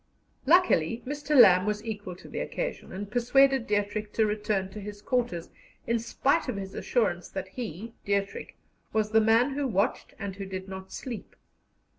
[0.47, 1.37] Luckily, Mr.
[1.39, 5.51] Lamb was equal to the occasion, and persuaded Dietrich to return to his quarters,
[5.85, 8.57] in spite of his assurance that he (Dietrich)
[8.93, 11.35] "was the man who watched, and who did not sleep."